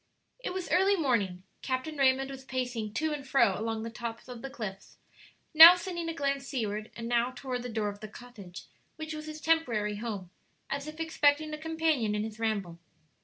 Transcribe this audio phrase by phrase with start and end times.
[0.39, 4.41] It was early morning; Captain Raymond was pacing to and fro along the top of
[4.41, 4.97] the cliffs,
[5.53, 8.63] now sending a glance seaward, and now toward the door of the cottage
[8.95, 10.31] which was his temporary home,
[10.71, 12.79] as if expecting a companion in his ramble.